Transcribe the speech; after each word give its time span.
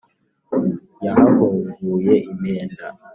yahahunguye 1.05 2.13
impenda, 2.31 2.85